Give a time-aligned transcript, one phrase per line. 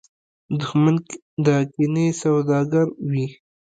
[0.59, 0.95] دښمن
[1.45, 3.27] د کینې سوداګر وي